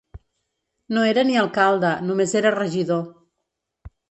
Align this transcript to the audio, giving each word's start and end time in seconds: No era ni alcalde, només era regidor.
No 0.97 1.03
era 1.09 1.23
ni 1.31 1.37
alcalde, 1.41 1.93
només 2.09 2.35
era 2.41 2.53
regidor. 2.57 3.05